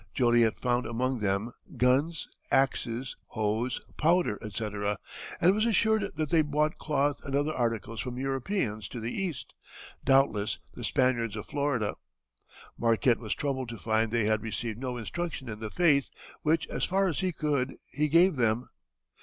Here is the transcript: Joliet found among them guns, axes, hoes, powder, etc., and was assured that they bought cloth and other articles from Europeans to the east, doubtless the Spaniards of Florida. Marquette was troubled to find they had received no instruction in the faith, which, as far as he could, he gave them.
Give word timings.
Joliet 0.15 0.57
found 0.57 0.87
among 0.87 1.19
them 1.19 1.51
guns, 1.77 2.27
axes, 2.49 3.15
hoes, 3.27 3.79
powder, 3.97 4.39
etc., 4.41 4.97
and 5.39 5.53
was 5.53 5.63
assured 5.67 6.09
that 6.15 6.31
they 6.31 6.41
bought 6.41 6.79
cloth 6.79 7.23
and 7.23 7.35
other 7.35 7.53
articles 7.53 8.01
from 8.01 8.17
Europeans 8.17 8.87
to 8.87 8.99
the 8.99 9.11
east, 9.13 9.53
doubtless 10.03 10.57
the 10.73 10.83
Spaniards 10.83 11.35
of 11.35 11.45
Florida. 11.45 11.97
Marquette 12.79 13.19
was 13.19 13.35
troubled 13.35 13.69
to 13.69 13.77
find 13.77 14.11
they 14.11 14.25
had 14.25 14.41
received 14.41 14.79
no 14.79 14.97
instruction 14.97 15.47
in 15.47 15.59
the 15.59 15.69
faith, 15.69 16.09
which, 16.41 16.65
as 16.69 16.83
far 16.83 17.05
as 17.05 17.19
he 17.19 17.31
could, 17.31 17.75
he 17.91 18.07
gave 18.07 18.37
them. 18.37 18.69